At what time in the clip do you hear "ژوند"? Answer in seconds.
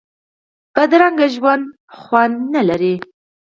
1.35-1.63